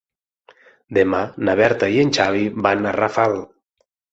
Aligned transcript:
Demà 0.97 1.19
na 1.49 1.55
Berta 1.61 1.91
i 1.97 2.01
en 2.07 2.15
Xavi 2.19 2.43
van 2.69 2.91
a 2.93 2.99
Rafal. 2.99 3.41